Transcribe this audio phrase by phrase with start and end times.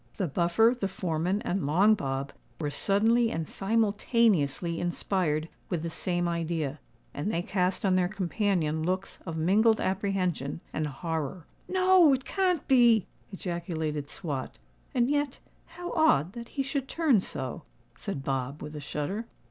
[0.17, 6.27] The Buffer, the foreman, and Long Bob were suddenly and simultaneously inspired with the same
[6.27, 6.79] idea;
[7.13, 11.45] and they cast on their companion looks of mingled apprehension and horror.
[11.67, 14.57] "No—it can't be!" ejaculated Swot.
[14.95, 17.61] "And yet—how odd that he should turn so,"
[17.93, 19.25] said Bob, with a shudder.